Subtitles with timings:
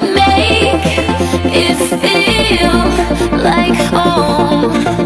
[0.00, 0.84] make
[1.54, 5.01] it feel like home.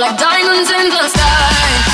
[0.00, 1.93] like diamonds in the sky.